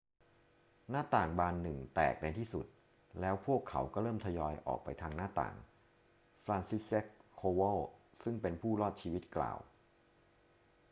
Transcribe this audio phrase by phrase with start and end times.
[0.89, 2.65] หน้าต่างบานหนึ่งแตกในที่สุด
[3.19, 5.55] แล้วพวกเขาก็เริ่มทยอยออกไปทางหน้าต่าง
[6.45, 7.05] franciszek
[7.39, 7.79] kowal
[8.23, 9.59] ซึ่งเป็นผู้รอดชีวิตกล่าว